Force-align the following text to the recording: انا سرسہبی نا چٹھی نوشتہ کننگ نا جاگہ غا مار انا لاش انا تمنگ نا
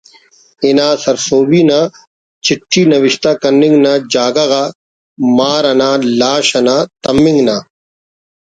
انا 0.67 0.87
سرسہبی 1.03 1.61
نا 1.69 1.79
چٹھی 2.45 2.81
نوشتہ 2.91 3.31
کننگ 3.41 3.75
نا 3.85 3.93
جاگہ 4.13 4.45
غا 4.51 4.63
مار 5.37 5.63
انا 5.71 5.89
لاش 6.19 6.47
انا 6.59 6.75
تمنگ 7.03 7.39
نا 7.47 7.57